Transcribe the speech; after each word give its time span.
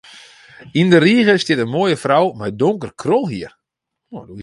Yn 0.79 0.89
de 0.91 0.99
rige 1.05 1.33
stiet 1.41 1.63
in 1.63 1.71
moaie 1.73 1.97
frou 2.03 2.25
mei 2.39 2.51
donker 2.61 2.91
krolhier. 3.01 3.53